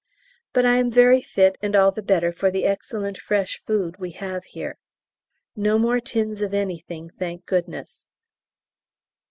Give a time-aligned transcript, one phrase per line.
[0.51, 4.09] But I am very fit, and all the better for the excellent fresh food we
[4.13, 4.79] have here.
[5.55, 8.09] No more tins of anything, thank goodness!